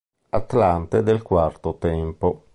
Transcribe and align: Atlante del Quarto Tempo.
Atlante 0.31 1.03
del 1.03 1.21
Quarto 1.21 1.75
Tempo. 1.75 2.33